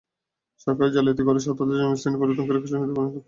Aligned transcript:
সরকার 0.63 0.87
জালিয়াতি 0.95 1.23
করে 1.27 1.39
সাঁওতালদের 1.39 1.79
জমির 1.81 1.99
শ্রেণি 2.01 2.17
পরিবর্তন 2.19 2.45
করে 2.47 2.59
খাসজমিতে 2.61 2.87
পরিণত 2.89 3.09
করেছে। 3.09 3.19